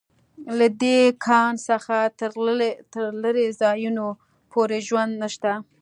[0.57, 1.95] له دې کان څخه
[2.93, 4.05] تر لېرې ځایونو
[4.51, 5.51] پورې ژوند نشته